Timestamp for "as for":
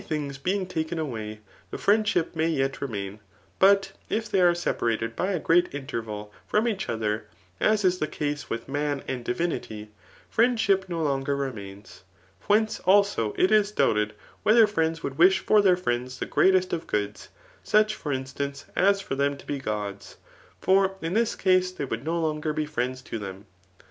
18.75-19.13